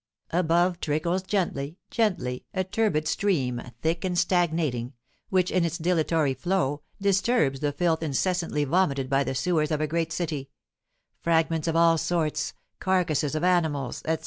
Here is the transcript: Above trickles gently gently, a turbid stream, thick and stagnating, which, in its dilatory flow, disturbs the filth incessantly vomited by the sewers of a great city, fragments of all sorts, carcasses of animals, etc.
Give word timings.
Above 0.31 0.79
trickles 0.79 1.21
gently 1.21 1.77
gently, 1.91 2.43
a 2.55 2.63
turbid 2.63 3.07
stream, 3.07 3.61
thick 3.83 4.03
and 4.03 4.17
stagnating, 4.17 4.93
which, 5.29 5.51
in 5.51 5.63
its 5.63 5.77
dilatory 5.77 6.33
flow, 6.33 6.81
disturbs 6.99 7.59
the 7.59 7.71
filth 7.71 8.01
incessantly 8.01 8.63
vomited 8.63 9.11
by 9.11 9.23
the 9.23 9.35
sewers 9.35 9.69
of 9.69 9.79
a 9.79 9.85
great 9.85 10.11
city, 10.11 10.49
fragments 11.19 11.67
of 11.67 11.75
all 11.75 11.99
sorts, 11.99 12.55
carcasses 12.79 13.35
of 13.35 13.43
animals, 13.43 13.99
etc. 14.05 14.19